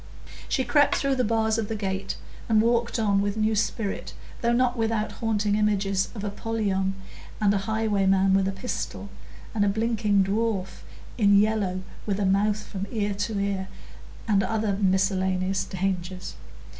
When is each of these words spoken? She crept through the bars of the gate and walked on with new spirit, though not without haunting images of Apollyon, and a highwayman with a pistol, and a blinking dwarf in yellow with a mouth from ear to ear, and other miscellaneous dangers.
She 0.49 0.63
crept 0.63 0.95
through 0.95 1.13
the 1.17 1.23
bars 1.23 1.59
of 1.59 1.67
the 1.67 1.75
gate 1.75 2.17
and 2.49 2.59
walked 2.59 2.97
on 2.97 3.21
with 3.21 3.37
new 3.37 3.55
spirit, 3.55 4.15
though 4.41 4.51
not 4.51 4.75
without 4.75 5.11
haunting 5.11 5.53
images 5.53 6.09
of 6.15 6.23
Apollyon, 6.23 6.95
and 7.39 7.53
a 7.53 7.59
highwayman 7.69 8.33
with 8.33 8.47
a 8.47 8.51
pistol, 8.51 9.09
and 9.53 9.63
a 9.63 9.69
blinking 9.69 10.23
dwarf 10.23 10.81
in 11.19 11.37
yellow 11.39 11.81
with 12.07 12.19
a 12.19 12.25
mouth 12.25 12.63
from 12.63 12.87
ear 12.91 13.13
to 13.13 13.39
ear, 13.39 13.67
and 14.27 14.41
other 14.41 14.75
miscellaneous 14.81 15.65
dangers. 15.65 16.33